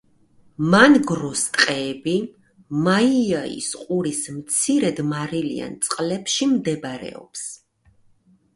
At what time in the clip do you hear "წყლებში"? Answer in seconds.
5.87-6.51